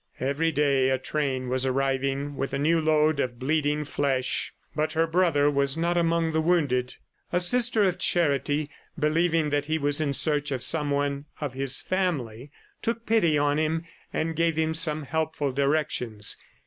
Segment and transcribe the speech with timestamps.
[0.19, 5.05] Every day a train was arriving with a new load of bleeding flesh, but her
[5.05, 6.95] brother was not among the wounded.
[7.31, 12.49] A Sister of Charity, believing that he was in search of someone of his family,
[12.81, 16.35] took pity on him and gave him some helpful directions.